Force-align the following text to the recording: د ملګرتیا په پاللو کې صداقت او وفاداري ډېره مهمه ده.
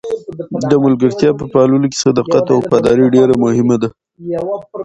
د 0.71 0.73
ملګرتیا 0.85 1.31
په 1.39 1.45
پاللو 1.53 1.89
کې 1.91 2.01
صداقت 2.05 2.45
او 2.51 2.57
وفاداري 2.59 3.05
ډېره 3.15 3.33
مهمه 3.43 3.75
ده. 3.81 3.89